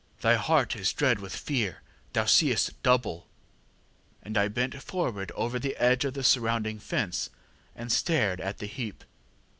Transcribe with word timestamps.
thy 0.21 0.33
heart 0.33 0.75
is 0.75 0.93
dead 0.93 1.19
with 1.19 1.35
fear, 1.35 1.83
thou 2.13 2.25
seest 2.25 2.81
double; 2.81 3.27
ŌĆÖ 4.21 4.21
and 4.23 4.37
I 4.39 4.47
bent 4.47 4.81
forward 4.81 5.31
over 5.35 5.59
the 5.59 5.75
edge 5.77 6.05
of 6.05 6.15
the 6.15 6.23
surrounding 6.23 6.79
fence, 6.79 7.29
and 7.75 7.91
stared 7.91 8.41
at 8.41 8.57
the 8.57 8.65
heap. 8.65 9.03